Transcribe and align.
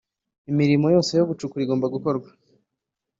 Imirimo 0.51 0.85
yose 0.95 1.11
yo 1.19 1.27
gucukura 1.29 1.63
igomba 1.63 1.93
gukorwa 1.95 2.27